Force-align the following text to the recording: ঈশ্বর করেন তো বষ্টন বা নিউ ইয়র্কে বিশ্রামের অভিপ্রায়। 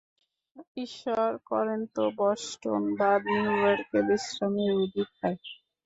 ঈশ্বর 0.77 1.29
করেন 1.49 1.81
তো 1.95 2.03
বষ্টন 2.17 2.81
বা 2.97 3.11
নিউ 3.25 3.51
ইয়র্কে 3.57 3.99
বিশ্রামের 4.07 4.71
অভিপ্রায়। 4.77 5.39